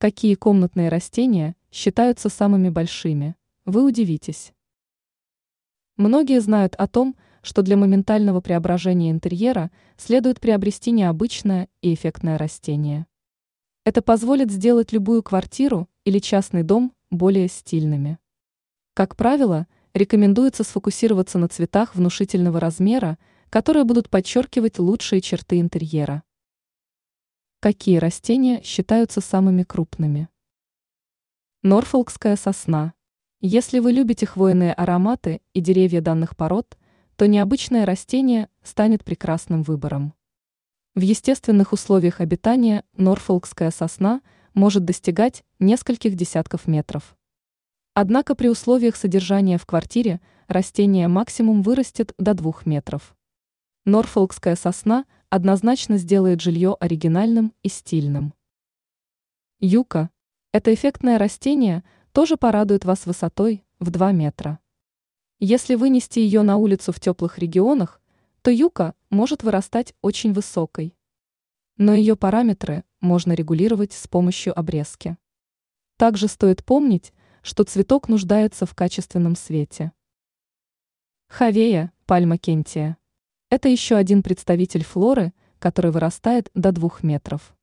[0.00, 3.36] Какие комнатные растения считаются самыми большими?
[3.66, 4.54] Вы удивитесь.
[5.98, 13.04] Многие знают о том, что для моментального преображения интерьера следует приобрести необычное и эффектное растение.
[13.84, 18.18] Это позволит сделать любую квартиру или частный дом более стильными.
[18.94, 23.18] Как правило, рекомендуется сфокусироваться на цветах внушительного размера,
[23.50, 26.22] которые будут подчеркивать лучшие черты интерьера.
[27.62, 30.30] Какие растения считаются самыми крупными?
[31.62, 32.94] Норфолкская сосна.
[33.42, 36.78] Если вы любите хвойные ароматы и деревья данных пород,
[37.16, 40.14] то необычное растение станет прекрасным выбором.
[40.94, 44.22] В естественных условиях обитания норфолкская сосна
[44.54, 47.14] может достигать нескольких десятков метров.
[47.92, 53.14] Однако при условиях содержания в квартире растение максимум вырастет до 2 метров.
[53.84, 58.34] Норфолкская сосна– однозначно сделает жилье оригинальным и стильным.
[59.60, 60.10] Юка–
[60.52, 64.58] это эффектное растение, тоже порадует вас высотой в 2 метра.
[65.38, 68.02] Если вынести ее на улицу в теплых регионах,
[68.42, 70.96] то юка может вырастать очень высокой.
[71.76, 75.16] Но ее параметры можно регулировать с помощью обрезки.
[75.96, 79.92] Также стоит помнить, что цветок нуждается в качественном свете.
[81.28, 82.98] Хавея, пальма кентия.
[83.50, 87.56] Это еще один представитель флоры, который вырастает до двух метров.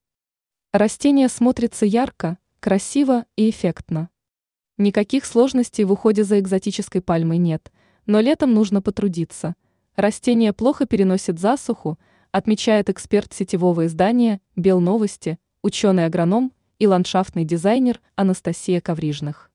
[0.73, 4.09] Растение смотрится ярко, красиво и эффектно.
[4.77, 7.71] Никаких сложностей в уходе за экзотической пальмой нет,
[8.05, 9.55] но летом нужно потрудиться.
[9.95, 11.97] Растение плохо переносит засуху,
[12.31, 19.49] отмечает эксперт сетевого издания «Белновости», ученый-агроном и ландшафтный дизайнер Анастасия Коврижных.